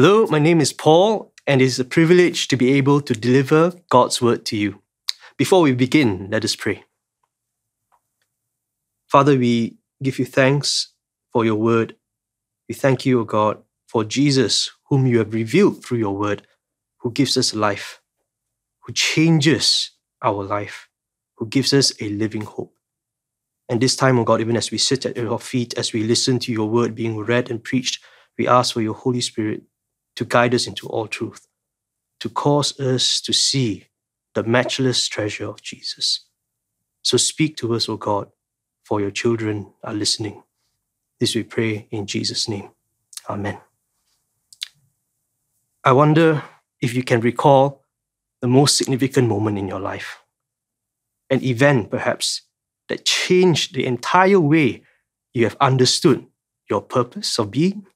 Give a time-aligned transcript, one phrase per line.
[0.00, 3.72] Hello, my name is Paul, and it is a privilege to be able to deliver
[3.90, 4.80] God's word to you.
[5.36, 6.84] Before we begin, let us pray.
[9.08, 10.92] Father, we give you thanks
[11.32, 11.96] for your word.
[12.68, 16.46] We thank you, O God, for Jesus, whom you have revealed through your word,
[16.98, 18.00] who gives us life,
[18.82, 19.90] who changes
[20.22, 20.88] our life,
[21.38, 22.72] who gives us a living hope.
[23.68, 26.38] And this time, O God, even as we sit at your feet, as we listen
[26.38, 27.98] to your word being read and preached,
[28.38, 29.62] we ask for your Holy Spirit
[30.18, 31.46] to guide us into all truth,
[32.18, 33.86] to cause us to see
[34.34, 36.26] the matchless treasure of Jesus.
[37.02, 38.28] So speak to us, O God,
[38.82, 40.42] for your children are listening.
[41.20, 42.70] This we pray in Jesus' name.
[43.30, 43.58] Amen.
[45.84, 46.42] I wonder
[46.80, 47.84] if you can recall
[48.42, 50.18] the most significant moment in your life,
[51.30, 52.42] an event perhaps
[52.88, 54.82] that changed the entire way
[55.32, 56.26] you have understood
[56.68, 57.86] your purpose of being,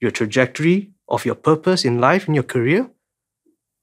[0.00, 2.90] your trajectory of your purpose in life and your career,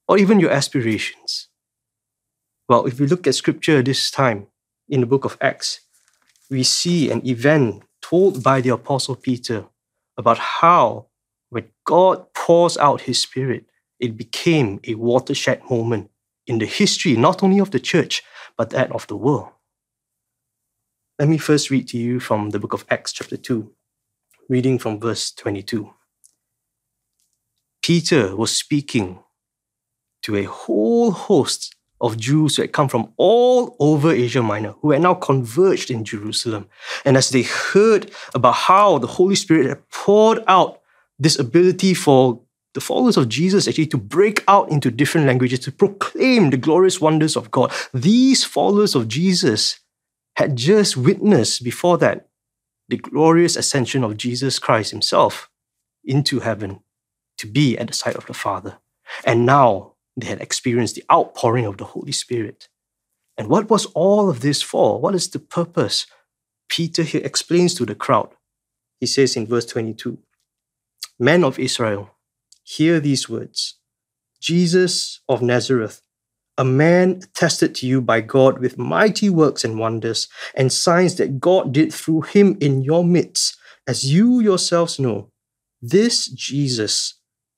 [0.08, 1.48] or even your aspirations?
[2.68, 4.48] Well, if we look at scripture this time
[4.88, 5.82] in the book of Acts,
[6.50, 9.66] we see an event told by the Apostle Peter
[10.18, 11.08] about how,
[11.50, 13.66] when God pours out his Spirit,
[14.00, 16.10] it became a watershed moment
[16.48, 18.24] in the history not only of the church,
[18.58, 19.50] but that of the world.
[21.20, 23.72] Let me first read to you from the book of Acts, chapter 2,
[24.50, 25.94] reading from verse 22.
[27.82, 29.20] Peter was speaking
[30.24, 34.92] to a whole host of Jews who had come from all over Asia Minor, who
[34.92, 36.68] had now converged in Jerusalem.
[37.06, 40.82] And as they heard about how the Holy Spirit had poured out
[41.20, 42.42] this ability for
[42.74, 47.02] the followers of Jesus actually to break out into different languages, to proclaim the glorious
[47.02, 49.80] wonders of God, these followers of Jesus
[50.38, 52.30] had just witnessed before that
[52.88, 55.50] the glorious ascension of Jesus Christ himself
[56.04, 56.80] into heaven
[57.42, 58.78] to be at the side of the Father.
[59.26, 62.70] And now they had experienced the outpouring of the Holy Spirit.
[63.38, 65.00] And what was all of this for?
[65.00, 66.06] What is the purpose?
[66.70, 68.30] Peter here explains to the crowd.
[69.00, 70.20] He says in verse 22
[71.20, 72.12] Men of Israel,
[72.64, 73.80] hear these words
[74.40, 76.02] Jesus of Nazareth,
[76.58, 81.40] a man attested to you by God with mighty works and wonders and signs that
[81.40, 85.32] God did through him in your midst, as you yourselves know.
[85.82, 87.16] This Jesus,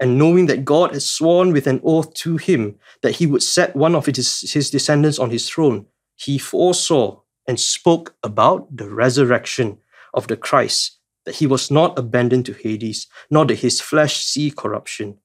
[0.00, 3.76] and knowing that God had sworn with an oath to him that he would set
[3.76, 9.78] one of his, his descendants on his throne, he foresaw and spoke about the resurrection
[10.14, 14.50] of the Christ, that he was not abandoned to Hades, nor did his flesh see
[14.50, 15.18] corruption.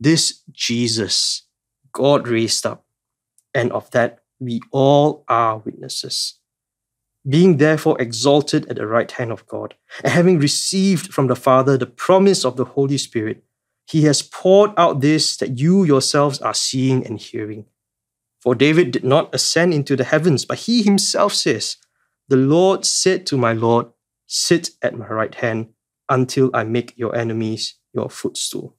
[0.00, 1.42] This Jesus
[1.92, 2.84] God raised up,
[3.54, 6.34] and of that we all are witnesses.
[7.26, 11.78] Being therefore exalted at the right hand of God, and having received from the Father
[11.78, 13.44] the promise of the Holy Spirit,
[13.86, 17.66] he has poured out this that you yourselves are seeing and hearing.
[18.40, 21.76] For David did not ascend into the heavens, but he himself says,
[22.28, 23.86] The Lord said to my Lord,
[24.26, 25.68] Sit at my right hand
[26.08, 28.76] until I make your enemies your footstool.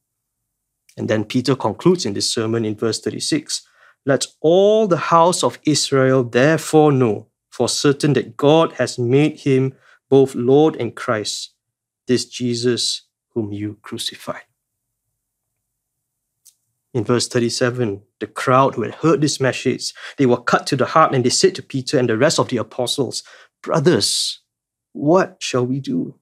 [0.98, 3.68] And then Peter concludes in this sermon in verse 36
[4.06, 9.74] Let all the house of Israel therefore know for certain that God has made him
[10.10, 11.54] both Lord and Christ,
[12.08, 14.44] this Jesus whom you crucified.
[16.96, 20.86] In verse 37, the crowd who had heard this message, they were cut to the
[20.86, 23.22] heart and they said to Peter and the rest of the apostles,
[23.62, 24.40] Brothers,
[24.94, 26.16] what shall we do?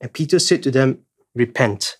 [0.00, 1.02] And Peter said to them,
[1.36, 1.98] Repent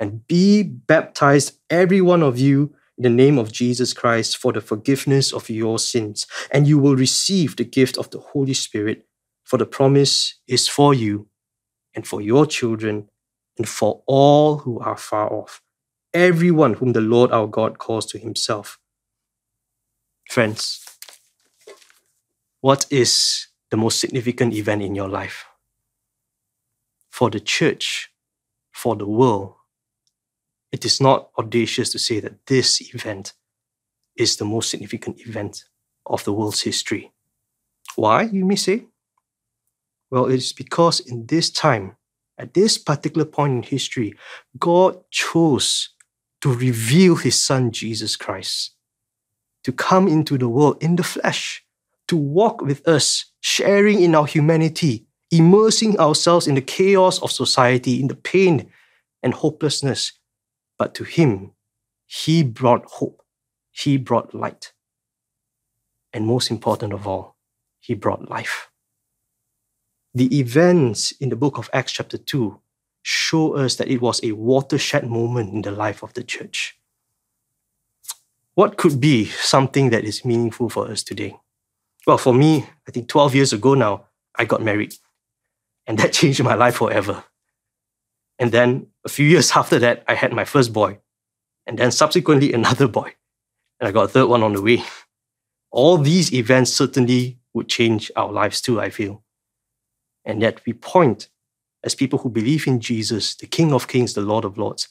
[0.00, 4.60] and be baptized, every one of you, in the name of Jesus Christ for the
[4.60, 9.06] forgiveness of your sins, and you will receive the gift of the Holy Spirit,
[9.44, 11.28] for the promise is for you
[11.94, 13.08] and for your children
[13.56, 15.62] and for all who are far off
[16.14, 18.78] everyone whom the Lord our God calls to himself.
[20.28, 20.84] Friends,
[22.60, 25.44] what is the most significant event in your life?
[27.10, 28.10] For the church,
[28.72, 29.54] for the world,
[30.70, 33.32] it is not audacious to say that this event
[34.16, 35.64] is the most significant event
[36.06, 37.12] of the world's history.
[37.96, 38.86] Why, you may say?
[40.10, 41.96] Well, it's because in this time,
[42.38, 44.14] at this particular point in history,
[44.58, 45.90] God chose
[46.42, 48.74] to reveal his son Jesus Christ,
[49.64, 51.64] to come into the world in the flesh,
[52.06, 58.00] to walk with us, sharing in our humanity, immersing ourselves in the chaos of society,
[58.00, 58.70] in the pain
[59.22, 60.12] and hopelessness.
[60.78, 61.52] But to him,
[62.06, 63.22] he brought hope,
[63.70, 64.72] he brought light.
[66.12, 67.36] And most important of all,
[67.80, 68.70] he brought life.
[70.14, 72.58] The events in the book of Acts, chapter 2,
[73.08, 76.78] show us that it was a watershed moment in the life of the church.
[78.54, 81.34] What could be something that is meaningful for us today?
[82.06, 84.04] Well, for me, I think 12 years ago now,
[84.36, 84.94] I got married.
[85.86, 87.24] And that changed my life forever.
[88.38, 90.98] And then a few years after that, I had my first boy.
[91.66, 93.14] And then subsequently, another boy.
[93.80, 94.82] And I got a third one on the way.
[95.70, 99.22] All these events certainly would change our lives too, I feel.
[100.26, 101.30] And yet we point
[101.84, 104.88] as people who believe in Jesus, the King of Kings, the Lord of Lords,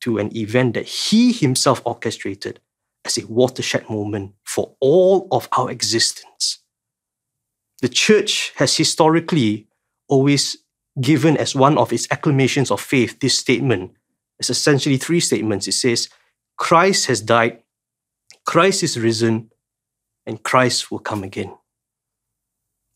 [0.00, 2.60] to an event that He Himself orchestrated
[3.04, 6.58] as a watershed moment for all of our existence.
[7.80, 9.66] The church has historically
[10.08, 10.58] always
[11.00, 13.92] given as one of its acclamations of faith this statement.
[14.38, 15.66] It's essentially three statements.
[15.66, 16.08] It says,
[16.56, 17.62] Christ has died,
[18.44, 19.50] Christ is risen,
[20.26, 21.56] and Christ will come again.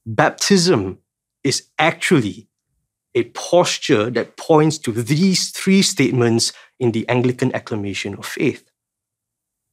[0.05, 0.99] Baptism
[1.43, 2.49] is actually
[3.15, 8.69] a posture that points to these three statements in the Anglican acclamation of faith.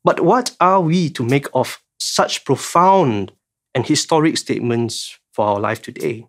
[0.03, 3.31] But what are we to make of such profound
[3.73, 6.27] and historic statements for our life today?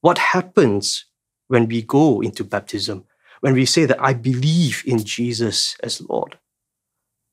[0.00, 1.06] What happens
[1.48, 3.04] when we go into baptism,
[3.40, 6.38] when we say that I believe in Jesus as Lord?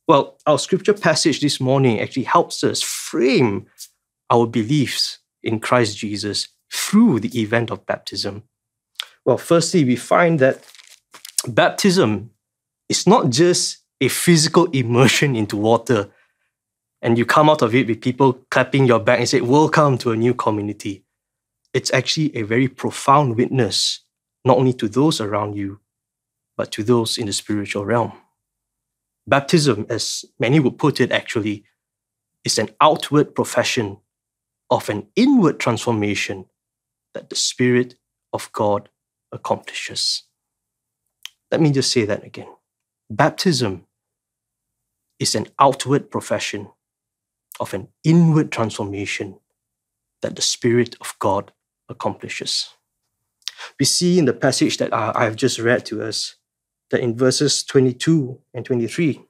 [0.07, 3.67] Well, our scripture passage this morning actually helps us frame
[4.29, 8.43] our beliefs in Christ Jesus through the event of baptism.
[9.25, 10.65] Well, firstly, we find that
[11.47, 12.31] baptism
[12.89, 16.09] is not just a physical immersion into water
[17.01, 20.11] and you come out of it with people clapping your back and say, Welcome to
[20.11, 21.03] a new community.
[21.73, 24.01] It's actually a very profound witness,
[24.45, 25.79] not only to those around you,
[26.57, 28.13] but to those in the spiritual realm.
[29.25, 31.63] Baptism, as many would put it actually,
[32.43, 33.97] is an outward profession
[34.69, 36.45] of an inward transformation
[37.13, 37.95] that the Spirit
[38.33, 38.89] of God
[39.31, 40.23] accomplishes.
[41.51, 42.47] Let me just say that again.
[43.09, 43.85] Baptism
[45.19, 46.69] is an outward profession
[47.59, 49.39] of an inward transformation
[50.21, 51.51] that the Spirit of God
[51.89, 52.69] accomplishes.
[53.79, 56.35] We see in the passage that I have just read to us
[56.89, 59.21] that in verses 22 and 23,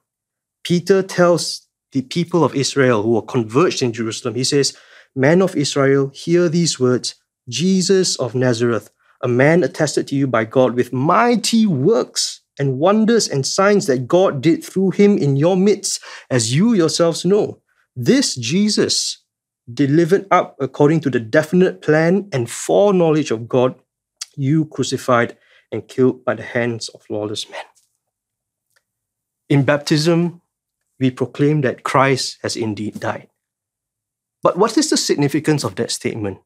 [0.64, 4.76] Peter tells the people of Israel who were converged in Jerusalem, he says,
[5.14, 7.16] Men of Israel, hear these words
[7.48, 8.90] Jesus of Nazareth,
[9.22, 14.08] a man attested to you by God with mighty works and wonders and signs that
[14.08, 17.60] God did through him in your midst, as you yourselves know.
[17.96, 19.18] This Jesus,
[19.72, 23.74] delivered up according to the definite plan and foreknowledge of God,
[24.36, 25.36] you crucified
[25.70, 27.64] and killed by the hands of lawless men.
[29.48, 30.40] In baptism,
[30.98, 33.28] we proclaim that Christ has indeed died.
[34.42, 36.38] But what is the significance of that statement?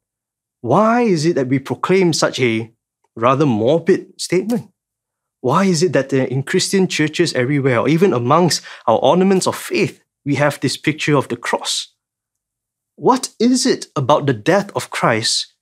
[0.67, 2.73] Why is it that we proclaim such a
[3.15, 4.73] rather morbid statement?
[5.41, 9.55] Why is it that uh, in Christian churches everywhere, or even amongst our ornaments of
[9.55, 11.95] faith, we have this picture of the cross?
[12.97, 15.55] What is it about the death of Christ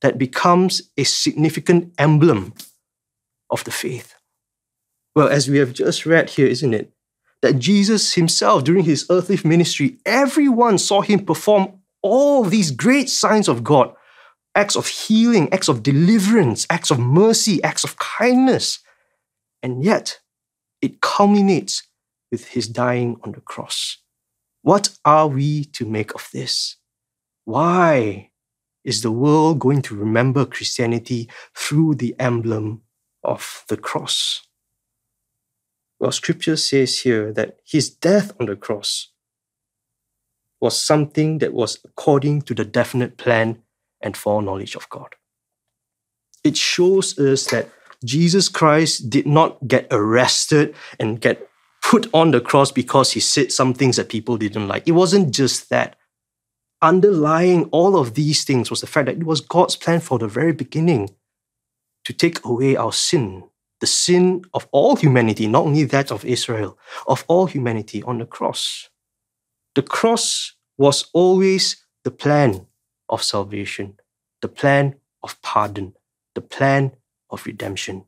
[0.00, 2.54] that becomes a significant emblem
[3.50, 4.14] of the faith?
[5.14, 6.90] Well, as we have just read here, isn't it?
[7.42, 13.46] That Jesus himself, during his earthly ministry, everyone saw him perform all these great signs
[13.46, 13.94] of God
[14.58, 18.80] acts of healing, acts of deliverance, acts of mercy, acts of kindness.
[19.62, 20.18] And yet,
[20.82, 21.84] it culminates
[22.32, 23.98] with his dying on the cross.
[24.62, 26.76] What are we to make of this?
[27.44, 28.30] Why
[28.84, 32.82] is the world going to remember Christianity through the emblem
[33.22, 34.42] of the cross?
[36.00, 39.12] Well, scripture says here that his death on the cross
[40.60, 43.62] was something that was according to the definite plan
[44.00, 45.14] and foreknowledge of God.
[46.44, 47.68] It shows us that
[48.04, 51.48] Jesus Christ did not get arrested and get
[51.82, 54.86] put on the cross because he said some things that people didn't like.
[54.86, 55.96] It wasn't just that.
[56.80, 60.28] Underlying all of these things was the fact that it was God's plan for the
[60.28, 61.10] very beginning
[62.04, 63.42] to take away our sin,
[63.80, 66.78] the sin of all humanity, not only that of Israel,
[67.08, 68.90] of all humanity on the cross.
[69.74, 72.67] The cross was always the plan
[73.08, 73.98] of salvation,
[74.42, 75.94] the plan of pardon,
[76.34, 76.92] the plan
[77.30, 78.04] of redemption.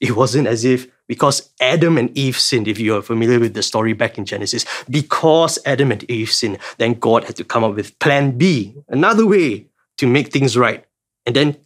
[0.00, 3.62] It wasn't as if because Adam and Eve sinned, if you are familiar with the
[3.62, 7.74] story back in Genesis, because Adam and Eve sinned, then God had to come up
[7.74, 9.66] with plan B, another way
[9.98, 10.84] to make things right.
[11.26, 11.56] And then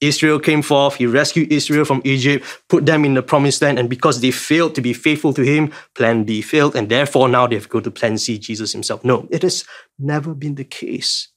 [0.00, 3.88] Israel came forth, he rescued Israel from Egypt, put them in the promised land, and
[3.88, 7.54] because they failed to be faithful to him, plan B failed, and therefore now they
[7.54, 9.04] have to go to plan C, Jesus himself.
[9.04, 9.64] No, it has
[9.98, 11.28] never been the case.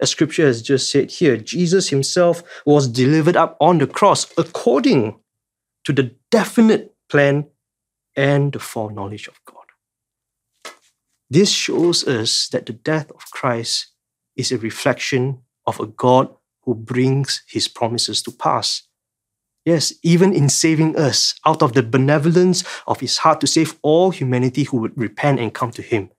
[0.00, 5.18] As scripture has just said here, Jesus himself was delivered up on the cross according
[5.84, 7.46] to the definite plan
[8.14, 9.56] and the foreknowledge of God.
[11.30, 13.88] This shows us that the death of Christ
[14.36, 16.28] is a reflection of a God
[16.62, 18.82] who brings his promises to pass.
[19.64, 24.10] Yes, even in saving us out of the benevolence of his heart to save all
[24.10, 26.10] humanity who would repent and come to him,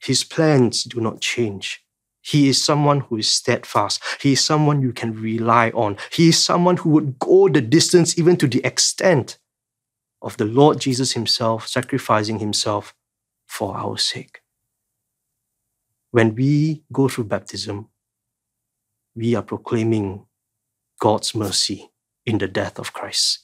[0.00, 1.83] his plans do not change.
[2.24, 4.02] He is someone who is steadfast.
[4.20, 5.98] He is someone you can rely on.
[6.10, 9.38] He is someone who would go the distance, even to the extent
[10.22, 12.94] of the Lord Jesus Himself sacrificing Himself
[13.46, 14.40] for our sake.
[16.12, 17.88] When we go through baptism,
[19.14, 20.26] we are proclaiming
[21.00, 21.90] God's mercy
[22.26, 23.40] in the death of Christ.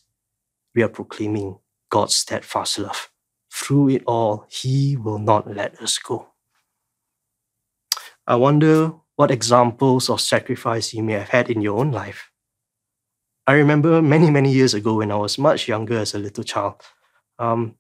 [0.75, 1.59] We are proclaiming
[1.91, 3.11] God's steadfast love.
[3.53, 6.30] Through it all, He will not let us go.
[8.31, 12.31] I wonder what examples of sacrifice you may have had in your own life.
[13.45, 16.77] I remember many, many years ago when I was much younger as a little child,
[17.41, 17.75] um,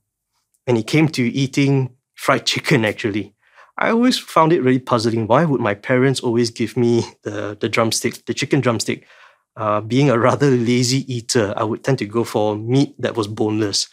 [0.66, 3.32] and it came to eating fried chicken actually.
[3.78, 5.28] I always found it really puzzling.
[5.28, 9.06] Why would my parents always give me the, the drumstick, the chicken drumstick?
[9.54, 13.28] Uh, being a rather lazy eater, I would tend to go for meat that was
[13.28, 13.88] boneless.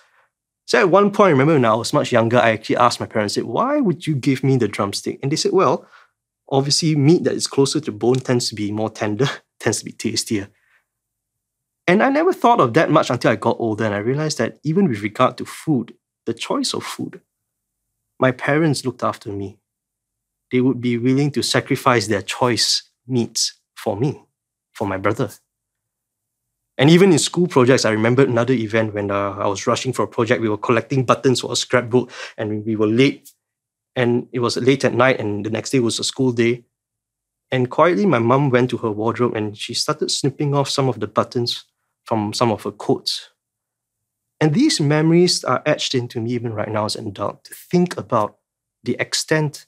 [0.66, 3.06] So at one point, I remember when I was much younger, I actually asked my
[3.06, 5.20] parents, said, why would you give me the drumstick?
[5.22, 5.88] And they said, well,
[6.50, 9.28] obviously meat that is closer to bone tends to be more tender,
[9.60, 10.50] tends to be tastier.
[11.88, 14.60] And I never thought of that much until I got older and I realized that
[14.64, 15.94] even with regard to food,
[16.26, 17.22] the choice of food,
[18.20, 19.58] my parents looked after me.
[20.52, 24.22] They would be willing to sacrifice their choice meats for me,
[24.74, 25.30] for my brother.
[26.78, 30.04] And even in school projects, I remember another event when uh, I was rushing for
[30.04, 30.42] a project.
[30.42, 33.32] We were collecting buttons for a scrapbook and we were late
[33.98, 36.64] and it was late at night, and the next day was a school day.
[37.50, 41.00] And quietly, my mum went to her wardrobe and she started snipping off some of
[41.00, 41.64] the buttons
[42.04, 43.32] from some of her coats.
[44.40, 47.98] And these memories are etched into me even right now as an adult to think
[47.98, 48.38] about
[48.84, 49.66] the extent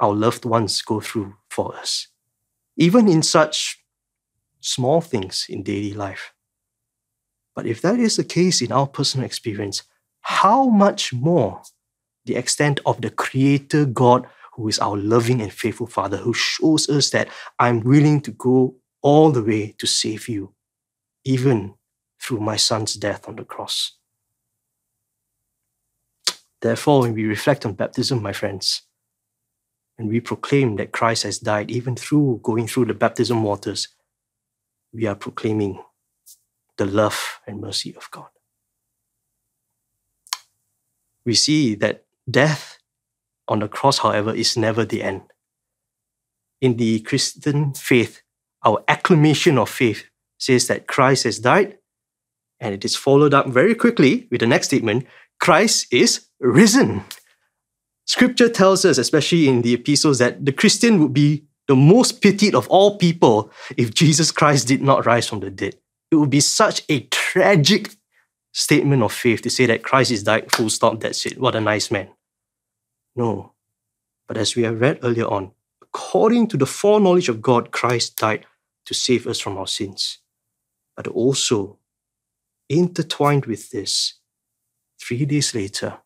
[0.00, 2.08] our loved ones go through for us,
[2.76, 3.84] even in such
[4.58, 6.34] small things in daily life.
[7.54, 9.84] But if that is the case in our personal experience,
[10.22, 11.62] how much more
[12.24, 14.26] the extent of the Creator God
[14.60, 18.76] who is our loving and faithful Father, who shows us that I'm willing to go
[19.02, 20.52] all the way to save you,
[21.24, 21.74] even
[22.20, 23.92] through my Son's death on the cross.
[26.60, 28.82] Therefore, when we reflect on baptism, my friends,
[29.98, 33.88] and we proclaim that Christ has died, even through going through the baptism waters,
[34.92, 35.82] we are proclaiming
[36.76, 38.28] the love and mercy of God.
[41.24, 42.78] We see that Death
[43.48, 45.22] on the cross, however, is never the end.
[46.60, 48.22] In the Christian faith,
[48.64, 50.04] our acclamation of faith
[50.38, 51.78] says that Christ has died,
[52.60, 55.06] and it is followed up very quickly with the next statement
[55.40, 57.04] Christ is risen.
[58.06, 62.54] Scripture tells us, especially in the epistles, that the Christian would be the most pitied
[62.54, 65.76] of all people if Jesus Christ did not rise from the dead.
[66.10, 67.90] It would be such a tragic
[68.52, 71.38] statement of faith to say that Christ is died, full stop, that's it.
[71.38, 72.08] What a nice man.
[73.16, 73.52] No.
[74.28, 75.52] But as we have read earlier on,
[75.82, 78.46] according to the foreknowledge of God, Christ died
[78.86, 80.18] to save us from our sins.
[80.96, 81.78] But also,
[82.68, 84.14] intertwined with this,
[85.00, 85.98] three days later,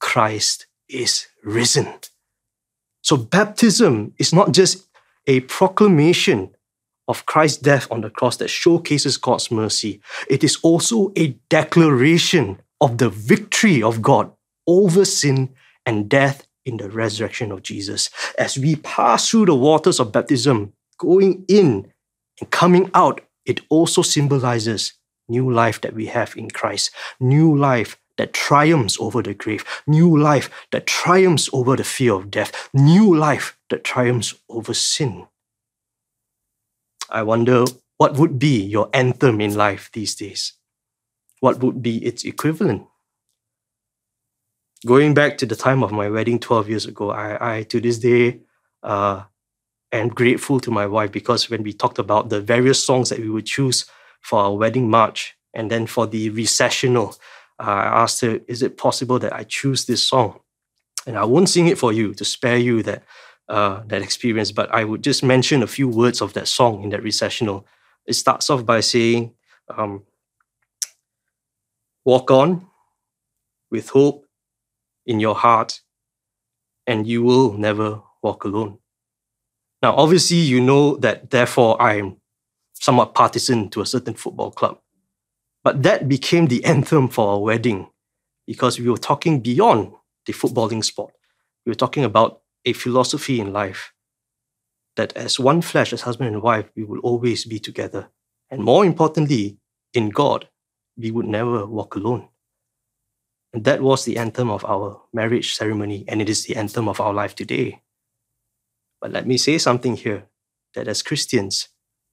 [0.00, 1.88] Christ is risen.
[3.02, 4.88] So, baptism is not just
[5.26, 6.54] a proclamation
[7.08, 12.60] of Christ's death on the cross that showcases God's mercy, it is also a declaration
[12.80, 14.32] of the victory of God
[14.66, 15.54] over sin
[15.86, 18.10] and death in the resurrection of Jesus.
[18.38, 21.92] As we pass through the waters of baptism, going in
[22.40, 24.94] and coming out, it also symbolizes
[25.28, 30.16] new life that we have in Christ, new life that triumphs over the grave, new
[30.16, 35.26] life that triumphs over the fear of death, new life that triumphs over sin.
[37.10, 37.64] I wonder
[37.96, 40.54] what would be your anthem in life these days?
[41.40, 42.86] What would be its equivalent?
[44.84, 47.98] Going back to the time of my wedding 12 years ago, I, I to this
[47.98, 48.40] day,
[48.82, 49.22] uh,
[49.92, 53.28] am grateful to my wife because when we talked about the various songs that we
[53.30, 53.84] would choose
[54.22, 57.14] for our wedding march and then for the recessional,
[57.60, 60.40] uh, I asked her, Is it possible that I choose this song?
[61.06, 63.04] And I won't sing it for you to spare you that,
[63.48, 66.90] uh, that experience, but I would just mention a few words of that song in
[66.90, 67.66] that recessional.
[68.06, 69.34] It starts off by saying,
[69.68, 70.02] um,
[72.04, 72.66] Walk on
[73.70, 74.21] with hope
[75.06, 75.80] in your heart,
[76.86, 78.78] and you will never walk alone.
[79.82, 82.18] Now, obviously, you know that therefore I'm
[82.74, 84.78] somewhat partisan to a certain football club.
[85.64, 87.88] But that became the anthem for our wedding
[88.46, 89.92] because we were talking beyond
[90.26, 91.14] the footballing sport.
[91.64, 93.92] We were talking about a philosophy in life
[94.96, 98.08] that as one flesh, as husband and wife, we will always be together.
[98.50, 99.58] And more importantly,
[99.94, 100.48] in God,
[100.96, 102.28] we would never walk alone.
[103.52, 107.12] That was the anthem of our marriage ceremony, and it is the anthem of our
[107.12, 107.82] life today.
[109.00, 110.26] But let me say something here
[110.74, 111.68] that as Christians,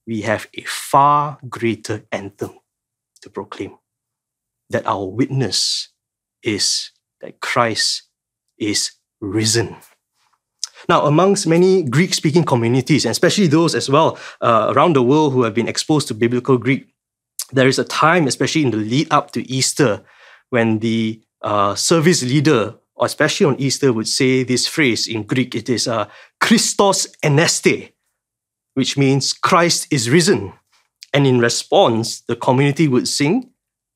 [0.06, 2.60] we have a far greater anthem
[3.22, 3.78] to proclaim
[4.70, 5.90] that our witness
[6.44, 6.92] is
[7.22, 8.04] that Christ
[8.58, 8.92] is
[9.22, 9.78] risen.
[10.88, 15.34] Now, amongst many Greek speaking communities, and especially those as well uh, around the world
[15.34, 16.88] who have been exposed to biblical Greek,
[17.52, 20.04] there is a time, especially in the lead up to Easter,
[20.50, 25.56] when the uh, service leader, especially on Easter, would say this phrase in Greek.
[25.56, 26.08] It is uh,
[26.40, 27.94] Christos anesti,
[28.74, 30.54] which means Christ is risen.
[31.14, 33.52] And in response, the community would sing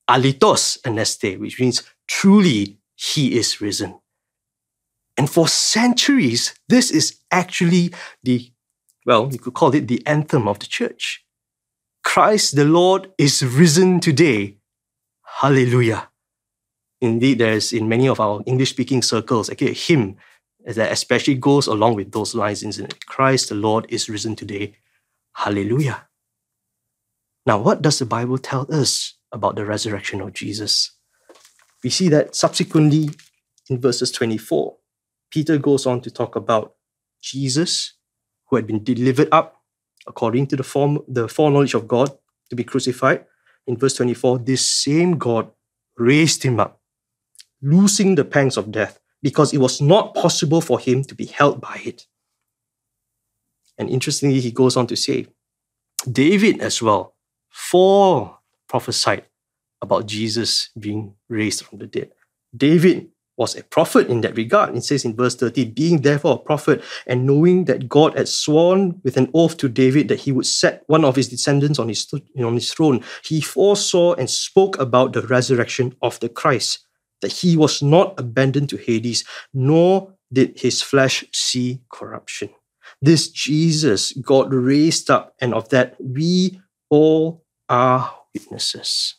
[0.08, 4.00] Alithos anesti, which means truly he is risen.
[5.16, 8.50] And for centuries, this is actually the,
[9.06, 11.24] well, you could call it the anthem of the church.
[12.02, 14.58] Christ the Lord is risen today.
[15.40, 16.08] Hallelujah.
[17.00, 20.16] Indeed, there's in many of our English speaking circles, a hymn
[20.64, 23.06] that especially goes along with those lines, isn't it?
[23.06, 24.76] Christ the Lord is risen today.
[25.34, 26.08] Hallelujah.
[27.46, 30.92] Now, what does the Bible tell us about the resurrection of Jesus?
[31.82, 33.10] We see that subsequently
[33.68, 34.76] in verses 24,
[35.30, 36.74] Peter goes on to talk about
[37.20, 37.94] Jesus,
[38.48, 39.60] who had been delivered up
[40.06, 42.10] according to the, form, the foreknowledge of God
[42.50, 43.24] to be crucified.
[43.66, 45.50] In verse 24, this same God
[45.96, 46.80] raised him up,
[47.64, 51.60] loosing the pangs of death, because it was not possible for him to be held
[51.60, 52.06] by it.
[53.78, 55.26] And interestingly, he goes on to say,
[56.10, 57.14] David as well
[57.48, 59.24] four prophesied
[59.80, 62.12] about Jesus being raised from the dead.
[62.56, 64.76] David was a prophet in that regard.
[64.76, 69.00] It says in verse 30, being therefore a prophet and knowing that God had sworn
[69.02, 72.12] with an oath to David that he would set one of his descendants on his,
[72.38, 76.86] on his throne, he foresaw and spoke about the resurrection of the Christ,
[77.20, 82.50] that he was not abandoned to Hades, nor did his flesh see corruption.
[83.00, 89.16] This Jesus God raised up, and of that we all are witnesses.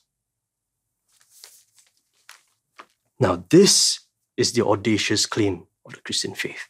[3.20, 4.02] Now, this
[4.38, 6.68] is the audacious claim of the Christian faith.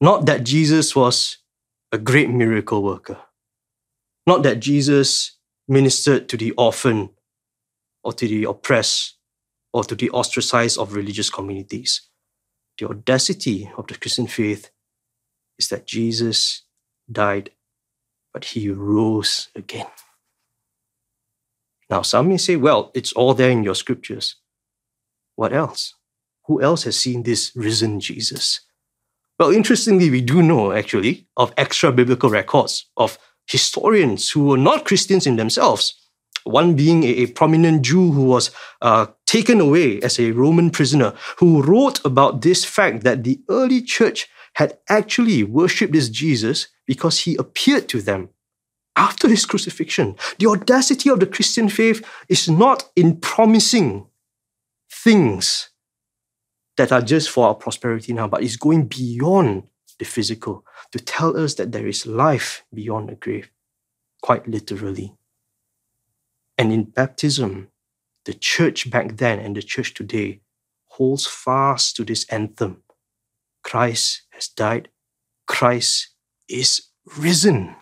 [0.00, 1.38] Not that Jesus was
[1.92, 3.18] a great miracle worker,
[4.26, 7.10] not that Jesus ministered to the orphan
[8.02, 9.17] or to the oppressed
[9.72, 12.02] or to the ostracized of religious communities.
[12.78, 14.70] The audacity of the Christian faith
[15.58, 16.62] is that Jesus
[17.10, 17.50] died,
[18.32, 19.86] but he rose again.
[21.90, 24.36] Now, some may say, well, it's all there in your scriptures.
[25.36, 25.94] What else?
[26.46, 28.60] Who else has seen this risen Jesus?
[29.38, 34.84] Well, interestingly, we do know actually of extra biblical records of historians who were not
[34.84, 35.94] Christians in themselves.
[36.48, 38.50] One being a, a prominent Jew who was
[38.82, 43.82] uh, taken away as a Roman prisoner, who wrote about this fact that the early
[43.82, 48.30] church had actually worshipped this Jesus because he appeared to them
[48.96, 50.16] after his crucifixion.
[50.38, 54.06] The audacity of the Christian faith is not in promising
[54.90, 55.70] things
[56.76, 59.64] that are just for our prosperity now, but is going beyond
[59.98, 63.50] the physical to tell us that there is life beyond the grave,
[64.22, 65.14] quite literally.
[66.58, 67.68] And in baptism,
[68.24, 70.40] the church back then and the church today
[70.88, 72.82] holds fast to this anthem.
[73.62, 74.88] Christ has died,
[75.46, 76.08] Christ
[76.48, 77.76] is risen.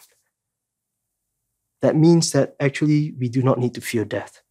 [1.80, 4.42] That means that actually we do not need to fear death.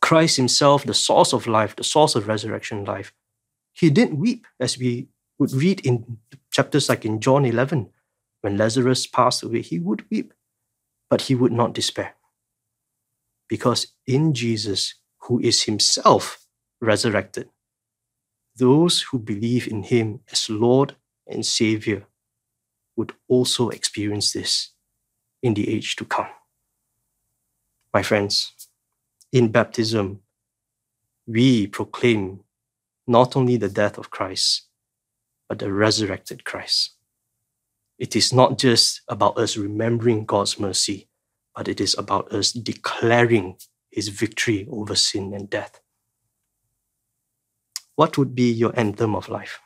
[0.00, 3.12] Christ Himself, the source of life, the source of resurrection life,
[3.72, 6.18] He didn't weep, as we would read in
[6.50, 7.90] chapters like in John 11,
[8.40, 10.34] when Lazarus passed away, He would weep,
[11.10, 12.14] but He would not despair.
[13.48, 16.46] Because in Jesus, who is Himself
[16.80, 17.48] resurrected,
[18.56, 20.96] those who believe in Him as Lord
[21.26, 22.06] and Savior
[22.96, 24.70] would also experience this
[25.42, 26.28] in the age to come.
[27.92, 28.52] My friends,
[29.32, 30.20] in baptism,
[31.26, 32.40] we proclaim
[33.06, 34.68] not only the death of Christ,
[35.48, 36.92] but the resurrected Christ.
[38.00, 41.10] It is not just about us remembering God's mercy,
[41.54, 43.56] but it is about us declaring
[43.90, 45.80] his victory over sin and death.
[47.96, 49.60] What would be your anthem of life?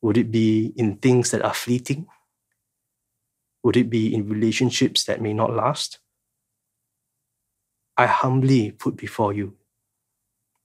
[0.00, 2.06] Would it be in things that are fleeting?
[3.62, 5.98] Would it be in relationships that may not last?
[7.98, 9.56] I humbly put before you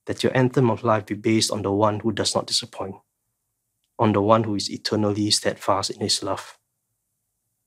[0.06, 2.94] that your anthem of life be based on the one who does not disappoint,
[3.98, 6.58] on the one who is eternally steadfast in his love,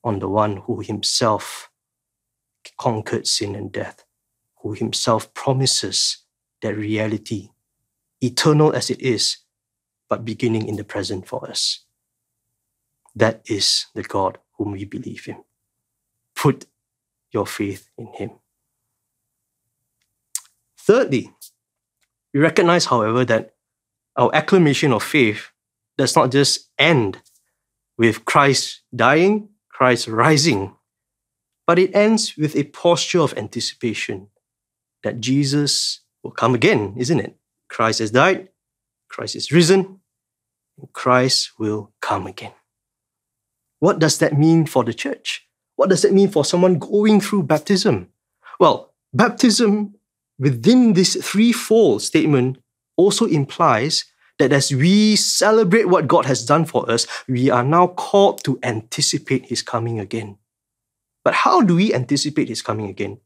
[0.03, 1.69] on the one who himself
[2.77, 4.05] conquered sin and death,
[4.61, 6.19] who himself promises
[6.61, 7.49] that reality,
[8.21, 9.37] eternal as it is,
[10.07, 11.85] but beginning in the present for us.
[13.15, 15.43] That is the God whom we believe in.
[16.35, 16.65] Put
[17.31, 18.31] your faith in him.
[20.77, 21.33] Thirdly,
[22.33, 23.55] we recognize, however, that
[24.15, 25.51] our acclamation of faith
[25.99, 27.19] does not just end
[27.97, 30.73] with Christ dying, Christ rising,
[31.67, 34.29] but it ends with a posture of anticipation
[35.03, 37.35] that Jesus will come again, isn't it?
[37.67, 38.47] Christ has died,
[39.09, 39.99] Christ is risen,
[40.93, 42.53] Christ will come again.
[43.79, 45.45] What does that mean for the church?
[45.75, 48.07] What does that mean for someone going through baptism?
[48.57, 49.95] Well, baptism
[50.37, 52.57] within this threefold statement
[52.95, 54.05] also implies
[54.39, 58.57] that as we celebrate what God has done for us, we are now called to
[58.63, 60.37] anticipate His coming again.
[61.23, 63.19] But how do we anticipate His coming again?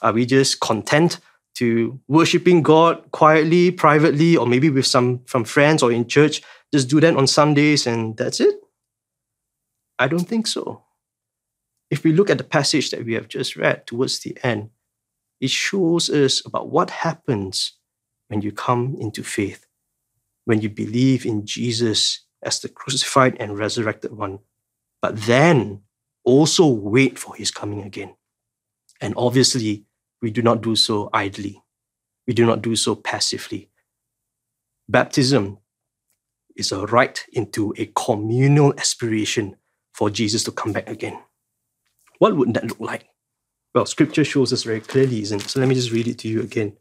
[0.00, 1.18] Are we just content
[1.56, 6.42] to worshiping God quietly, privately, or maybe with some from friends or in church?
[6.72, 8.54] Just do that on Sundays and that's it?
[9.98, 10.82] I don't think so.
[11.90, 14.70] If we look at the passage that we have just read towards the end,
[15.40, 17.72] it shows us about what happens
[18.28, 19.66] when you come into faith,
[20.44, 24.38] when you believe in Jesus as the crucified and resurrected one,
[25.00, 25.80] but then
[26.24, 28.14] also wait for his coming again.
[29.00, 29.84] And obviously,
[30.22, 31.62] we do not do so idly.
[32.26, 33.70] We do not do so passively.
[34.88, 35.58] Baptism
[36.56, 39.56] is a rite into a communal aspiration
[39.92, 41.18] for Jesus to come back again.
[42.18, 43.06] What would that look like?
[43.74, 45.50] Well, scripture shows us very clearly, isn't it?
[45.50, 46.76] So let me just read it to you again.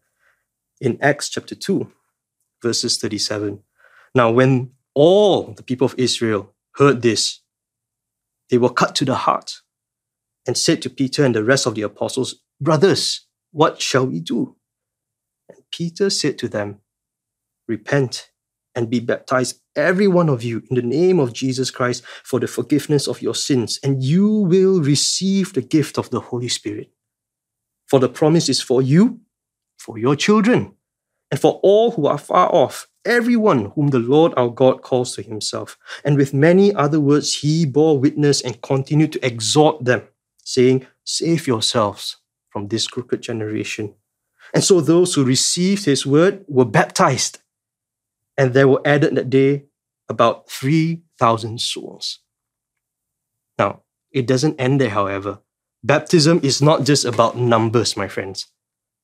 [0.79, 1.89] In Acts chapter 2,
[2.63, 3.59] verses 37.
[4.15, 7.41] Now, when all the people of Israel heard this,
[8.49, 9.61] they were cut to the heart
[10.47, 14.55] and said to Peter and the rest of the apostles, Brothers, what shall we do?
[15.49, 16.79] And Peter said to them,
[17.67, 18.31] Repent
[18.75, 22.47] and be baptized, every one of you, in the name of Jesus Christ for the
[22.47, 26.91] forgiveness of your sins, and you will receive the gift of the Holy Spirit.
[27.87, 29.19] For the promise is for you,
[29.77, 30.73] for your children,
[31.33, 35.23] and for all who are far off, everyone whom the Lord our God calls to
[35.23, 35.79] himself.
[36.05, 40.03] And with many other words, he bore witness and continued to exhort them,
[40.43, 42.17] saying, Save yourselves
[42.51, 43.95] from this crooked generation.
[44.53, 47.39] And so those who received his word were baptized
[48.37, 49.65] and there were added that day
[50.07, 52.19] about 3,000 souls.
[53.57, 55.39] Now, it doesn't end there, however.
[55.83, 58.45] Baptism is not just about numbers, my friends.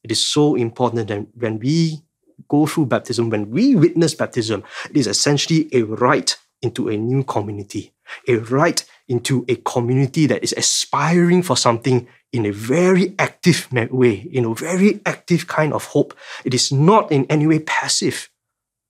[0.04, 2.04] It is so important that when we
[2.48, 7.24] go through baptism, when we witness baptism, it is essentially a rite into a new
[7.24, 7.94] community,
[8.28, 14.30] a rite into a community that is aspiring for something in a very active way,
[14.32, 16.16] in a very active kind of hope.
[16.46, 18.30] It is not in any way passive.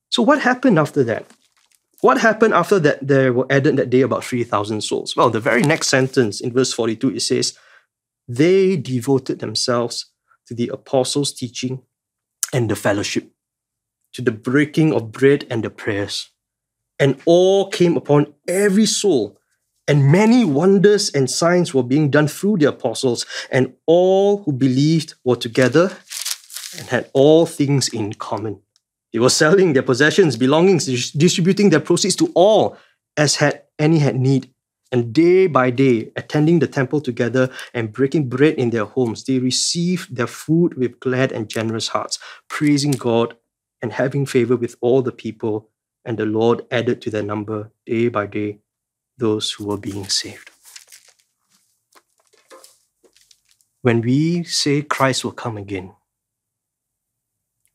[0.10, 1.26] So what happened after that?
[2.02, 5.16] What happened after that there were added that day about 3,000 souls?
[5.16, 7.58] Well, the very next sentence in verse 42, it says,
[8.28, 10.06] They devoted themselves
[10.48, 11.82] to the apostles' teaching
[12.54, 13.32] and the fellowship,
[14.13, 16.30] to the breaking of bread and the prayers.
[17.00, 19.39] And awe came upon every soul,
[19.88, 25.15] and many wonders and signs were being done through the apostles, and all who believed
[25.24, 25.98] were together
[26.78, 28.62] and had all things in common
[29.12, 32.78] they were selling their possessions, belongings, distributing their proceeds to all
[33.17, 34.54] as had any had need.
[34.91, 39.38] And day by day, attending the temple together and breaking bread in their homes, they
[39.38, 42.17] received their food with glad and generous hearts,
[42.48, 43.36] praising God
[43.82, 45.70] and having favor with all the people.
[46.06, 48.60] And the Lord added to their number day by day
[49.18, 50.52] those who were being saved.
[53.82, 55.94] When we say Christ will come again,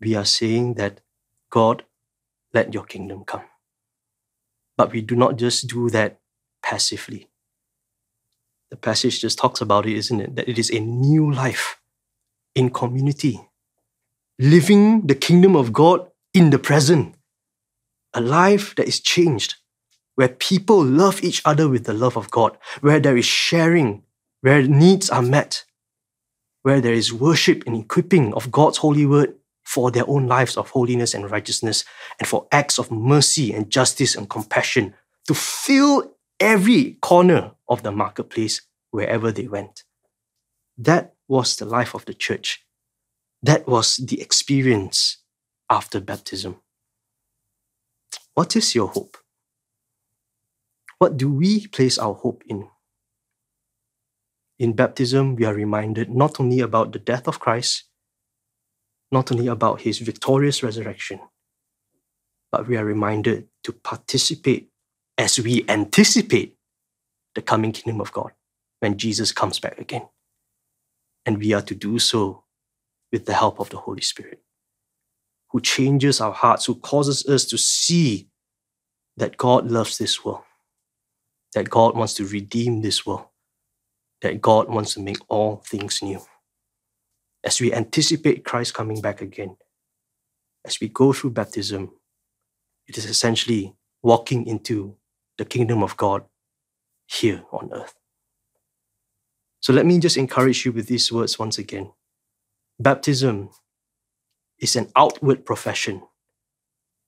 [0.00, 1.00] we are saying that
[1.50, 1.84] God,
[2.54, 3.44] let your kingdom come.
[4.76, 6.20] But we do not just do that
[6.62, 7.28] passively.
[8.70, 10.36] The passage just talks about it, isn't it?
[10.36, 11.80] That it is a new life
[12.54, 13.40] in community,
[14.38, 17.14] living the kingdom of God in the present,
[18.12, 19.56] a life that is changed,
[20.16, 24.02] where people love each other with the love of God, where there is sharing,
[24.40, 25.64] where needs are met,
[26.62, 30.70] where there is worship and equipping of God's holy word for their own lives of
[30.70, 31.84] holiness and righteousness,
[32.18, 34.94] and for acts of mercy and justice and compassion
[35.26, 39.84] to fill every corner of the marketplace wherever they went.
[40.76, 42.63] That was the life of the church.
[43.44, 45.18] That was the experience
[45.68, 46.62] after baptism.
[48.32, 49.18] What is your hope?
[50.98, 52.66] What do we place our hope in?
[54.58, 57.84] In baptism, we are reminded not only about the death of Christ,
[59.12, 61.20] not only about his victorious resurrection,
[62.50, 64.70] but we are reminded to participate
[65.18, 66.56] as we anticipate
[67.34, 68.32] the coming kingdom of God
[68.80, 70.08] when Jesus comes back again.
[71.26, 72.43] And we are to do so
[73.14, 74.40] with the help of the Holy Spirit,
[75.52, 78.28] who changes our hearts, who causes us to see
[79.16, 80.42] that God loves this world,
[81.54, 83.26] that God wants to redeem this world,
[84.22, 86.20] that God wants to make all things new.
[87.44, 89.58] As we anticipate Christ coming back again,
[90.64, 91.92] as we go through baptism,
[92.88, 94.96] it is essentially walking into
[95.38, 96.24] the kingdom of God
[97.06, 97.94] here on earth.
[99.60, 101.92] So let me just encourage you with these words once again.
[102.80, 103.50] Baptism
[104.58, 106.02] is an outward profession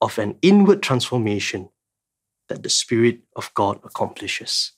[0.01, 1.71] of an inward transformation
[2.49, 4.73] that the Spirit of God accomplishes.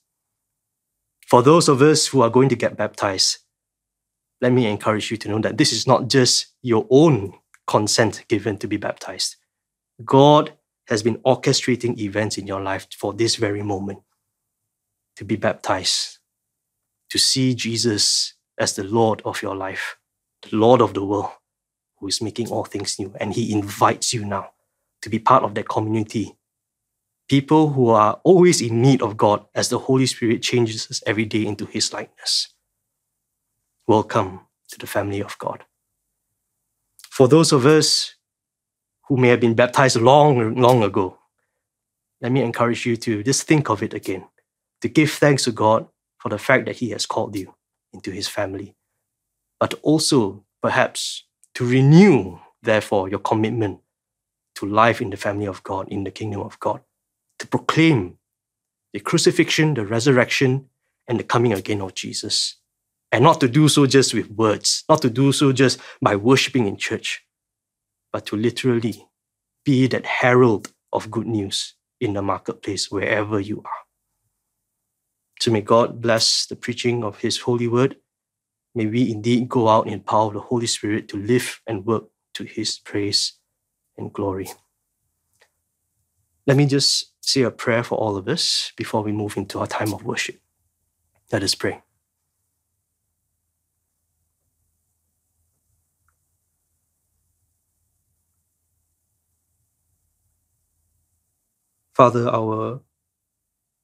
[1.27, 3.38] For those of us who are going to get baptized,
[4.40, 7.35] let me encourage you to know that this is not just your own
[7.66, 9.37] consent given to be baptized.
[10.05, 10.53] God
[10.87, 13.98] has been orchestrating events in your life for this very moment
[15.16, 16.18] to be baptized,
[17.11, 19.98] to see Jesus as the Lord of your life,
[20.53, 21.31] Lord of the world,
[21.98, 23.14] who is making all things new.
[23.20, 24.51] And He invites you now
[25.03, 26.37] to be part of that community.
[27.29, 31.24] People who are always in need of God as the Holy Spirit changes us every
[31.24, 32.48] day into His likeness.
[33.87, 35.64] Welcome to the family of God.
[37.11, 38.14] For those of us
[39.09, 41.18] who may have been baptized long, long ago,
[42.20, 44.24] let me encourage you to just think of it again,
[44.81, 45.87] to give thanks to God
[46.18, 47.55] for the fact that He has called you
[47.92, 48.74] into His family,
[49.61, 53.81] but also perhaps to renew, therefore, your commitment
[54.57, 56.81] to life in the family of God, in the kingdom of God,
[57.38, 58.18] to proclaim
[58.92, 60.66] the crucifixion, the resurrection,
[61.07, 62.57] and the coming again of Jesus.
[63.11, 66.66] And not to do so just with words, not to do so just by worshiping
[66.66, 67.25] in church,
[68.12, 69.09] but to literally
[69.64, 73.81] be that herald of good news in the marketplace wherever you are.
[75.40, 77.97] So may God bless the preaching of His holy word.
[78.74, 82.04] May we indeed go out in power of the Holy Spirit to live and work
[82.35, 83.35] to His praise
[83.96, 84.48] and glory.
[86.46, 89.66] Let me just say a prayer for all of us before we move into our
[89.66, 90.40] time of worship.
[91.33, 91.83] Let us pray.
[101.94, 102.81] Father, our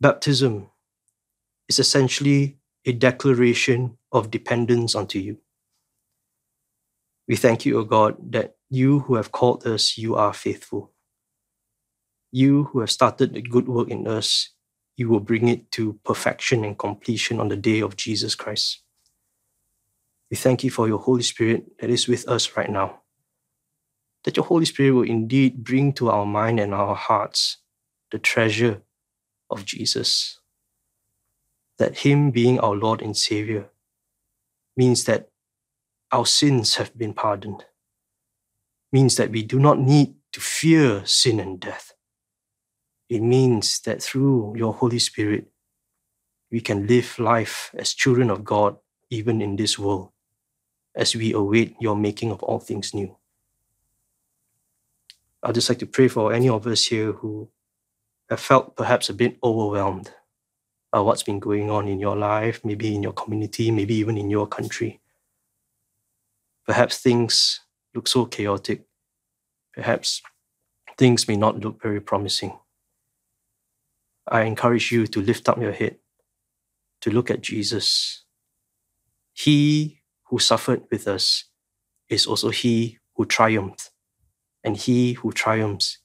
[0.01, 0.68] baptism
[1.68, 5.38] is essentially a declaration of dependence unto you.
[7.29, 10.92] We thank you, O God, that you who have called us, you are faithful.
[12.33, 14.51] You who have started the good work in us,
[14.97, 18.83] you will bring it to perfection and completion on the day of Jesus Christ.
[20.31, 23.03] We thank you for your Holy Spirit that is with us right now.
[24.25, 27.59] That your Holy Spirit will indeed bring to our mind and our hearts
[28.11, 28.83] the treasure
[29.51, 30.40] of Jesus.
[31.79, 33.67] That Him being our Lord and Savior
[34.77, 35.31] means that
[36.13, 37.65] our sins have been pardoned,
[38.93, 41.95] means that we do not need to fear sin and death.
[43.09, 45.49] It means that through your Holy Spirit,
[46.51, 48.77] we can live life as children of God
[49.11, 50.11] even in this world
[50.95, 53.17] as we await your making of all things new.
[55.43, 57.49] I'd just like to pray for any of us here who
[58.31, 60.13] have felt perhaps a bit overwhelmed
[60.94, 64.30] about what's been going on in your life, maybe in your community, maybe even in
[64.30, 65.00] your country.
[66.66, 67.61] Perhaps things
[67.96, 68.85] look so chaotic.
[69.72, 70.22] Perhaps
[70.96, 72.57] things may not look very promising.
[74.28, 75.96] I encourage you to lift up your head,
[77.00, 78.22] to look at Jesus.
[79.33, 81.46] He who suffered with us
[82.09, 83.90] is also he who triumphed,
[84.62, 85.98] and he who triumphs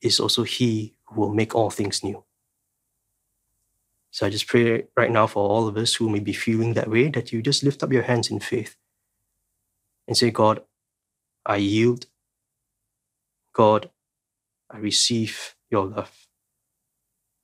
[0.00, 2.24] is also he who will make all things new.
[4.12, 6.90] So I just pray right now for all of us who may be feeling that
[6.90, 8.76] way that you just lift up your hands in faith
[10.08, 10.62] and say, God,
[11.46, 12.06] I yield.
[13.54, 13.90] God,
[14.70, 16.12] I receive your love.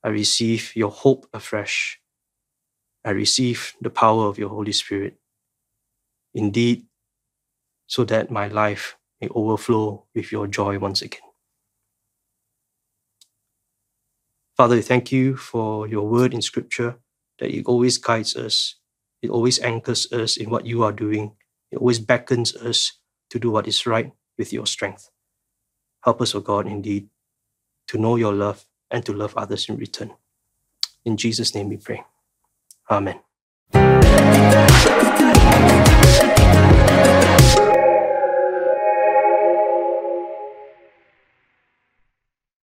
[0.04, 2.00] I receive your hope afresh.
[3.04, 5.18] I receive the power of your Holy Spirit.
[6.34, 6.86] Indeed,
[7.88, 11.27] so that my life may overflow with your joy once again.
[14.58, 16.96] Father, we thank you for your word in Scripture
[17.38, 18.74] that it always guides us,
[19.22, 21.30] it always anchors us in what you are doing,
[21.70, 22.94] it always beckons us
[23.30, 25.10] to do what is right with your strength.
[26.02, 27.08] Help us, O God, indeed,
[27.86, 30.10] to know your love and to love others in return.
[31.04, 32.02] In Jesus' name we pray.
[32.90, 33.20] Amen.